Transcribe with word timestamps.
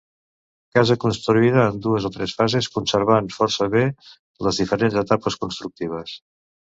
Casa 0.75 0.95
construïda 1.01 1.65
en 1.73 1.75
dues 1.83 2.07
o 2.07 2.09
tres 2.15 2.33
fases, 2.39 2.69
conservant 2.77 3.29
força 3.35 3.67
bé 3.75 3.83
les 4.47 4.59
diferents 4.63 4.97
etapes 5.03 5.39
constructives. 5.45 6.15